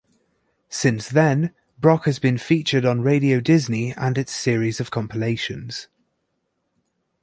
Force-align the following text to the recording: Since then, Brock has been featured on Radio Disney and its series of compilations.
Since 0.71 1.09
then, 1.09 1.53
Brock 1.77 2.05
has 2.05 2.17
been 2.17 2.39
featured 2.39 2.85
on 2.85 3.01
Radio 3.01 3.39
Disney 3.39 3.93
and 3.93 4.17
its 4.17 4.31
series 4.31 4.79
of 4.79 4.89
compilations. 4.89 5.89